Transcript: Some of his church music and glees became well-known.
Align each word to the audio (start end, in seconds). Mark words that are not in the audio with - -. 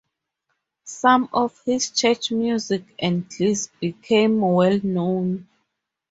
Some 0.87 1.29
of 1.31 1.61
his 1.63 1.91
church 1.91 2.31
music 2.31 2.81
and 2.97 3.29
glees 3.29 3.69
became 3.79 4.41
well-known. 4.41 5.47